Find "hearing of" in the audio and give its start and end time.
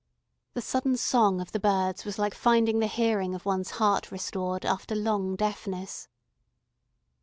2.87-3.45